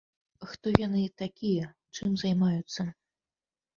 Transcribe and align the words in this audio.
Хто 0.53 0.71
яны 0.87 1.03
такія, 1.23 1.69
чым 1.99 2.17
займаюцца? 2.25 2.89